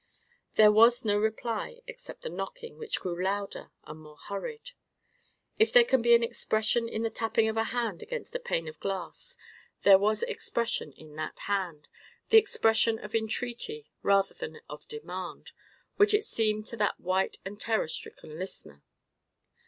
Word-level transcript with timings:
There 0.55 0.71
was 0.71 1.05
no 1.05 1.19
reply 1.19 1.81
except 1.85 2.23
the 2.23 2.29
knocking, 2.29 2.79
which 2.79 2.99
grew 2.99 3.21
louder 3.23 3.69
and 3.83 3.99
more 3.99 4.17
hurried. 4.17 4.71
If 5.59 5.71
there 5.71 5.85
can 5.85 6.01
be 6.01 6.11
expression 6.13 6.89
in 6.89 7.03
the 7.03 7.11
tapping 7.11 7.47
of 7.47 7.55
a 7.55 7.65
hand 7.65 8.01
against 8.01 8.33
a 8.33 8.39
pane 8.39 8.67
of 8.67 8.79
glass, 8.79 9.37
there 9.83 9.99
was 9.99 10.23
expression 10.23 10.91
in 10.93 11.17
that 11.17 11.37
hand—the 11.41 12.35
expression 12.39 12.97
of 12.97 13.13
entreaty 13.13 13.91
rather 14.01 14.33
than 14.33 14.61
of 14.67 14.87
demand, 14.87 15.51
as 15.99 16.15
it 16.15 16.23
seemed 16.23 16.65
to 16.65 16.77
that 16.77 16.99
white 16.99 17.37
and 17.45 17.59
terror 17.61 17.87
stricken 17.87 18.39
listener. 18.39 18.81